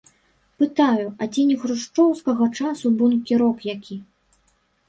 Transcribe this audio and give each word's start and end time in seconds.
Пытаю, 0.63 1.03
а 1.25 1.27
ці 1.35 1.43
не 1.49 1.57
хрушчоўскага 1.63 2.47
часу 2.61 2.93
бункерок 3.03 3.57
які. 3.75 4.03